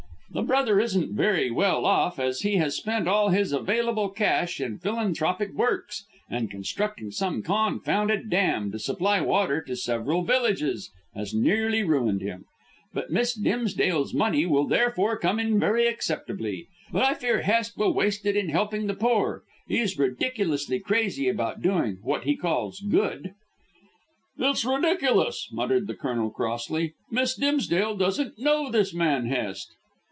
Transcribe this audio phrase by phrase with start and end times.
[0.33, 4.79] The brother isn't very well off, as he has spent all his available cash in
[4.79, 11.83] philanthropic works, and constructing some confounded dam to supply water to several villages has nearly
[11.83, 12.45] ruined him.
[13.09, 16.65] Miss Dimsdale's money will therefore come in very acceptably.
[16.93, 21.61] But I fear Hest will waste it in helping the poor; he's ridiculously crazy about
[21.61, 23.33] doing what he calls good."
[24.39, 26.93] "It's ridiculous," muttered the Colonel crossly.
[27.11, 29.67] "Miss Dimsdale doesn't know this man Hest."